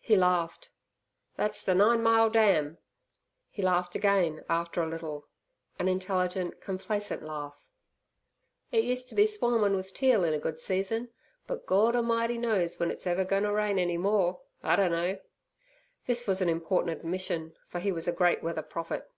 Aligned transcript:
He 0.00 0.16
laughed. 0.18 0.68
"That's 1.36 1.62
ther 1.62 1.72
Nine 1.72 2.02
Mile 2.02 2.28
Dam!" 2.28 2.76
He 3.48 3.62
laughed 3.62 3.94
again 3.94 4.44
after 4.50 4.82
a 4.82 4.86
little 4.86 5.28
an 5.78 5.88
intelligent, 5.88 6.60
complacent 6.60 7.22
laugh. 7.22 7.62
"It 8.70 8.84
used 8.84 9.08
ter 9.08 9.16
be 9.16 9.24
swarmin' 9.24 9.74
with 9.74 9.94
teal 9.94 10.24
in 10.24 10.34
a 10.34 10.38
good 10.38 10.60
season, 10.60 11.08
but 11.46 11.64
Gord 11.64 11.94
A'mighty 11.94 12.36
knows 12.36 12.74
w'en 12.74 12.90
it's 12.92 13.06
ever 13.06 13.24
goin' 13.24 13.44
ter 13.44 13.54
rain 13.54 13.78
any 13.78 13.96
more! 13.96 14.42
I 14.62 14.76
dunno!" 14.76 15.20
This 16.06 16.26
was 16.26 16.42
an 16.42 16.50
important 16.50 16.94
admission, 16.94 17.54
for 17.66 17.78
he 17.80 17.90
was 17.92 18.06
a 18.06 18.12
great 18.12 18.42
weather 18.42 18.60
prophet. 18.62 19.08